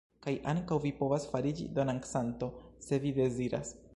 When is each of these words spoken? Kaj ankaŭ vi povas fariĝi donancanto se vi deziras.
Kaj 0.25 0.31
ankaŭ 0.53 0.77
vi 0.85 0.91
povas 1.01 1.27
fariĝi 1.33 1.69
donancanto 1.77 2.51
se 2.87 3.01
vi 3.05 3.15
deziras. 3.23 3.75